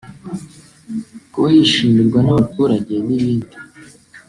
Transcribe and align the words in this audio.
kuba 1.31 1.47
yishimirwa 1.55 2.19
n’abaturage 2.23 2.93
n’ibindi 3.07 3.55